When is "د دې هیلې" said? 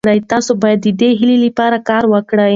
0.83-1.37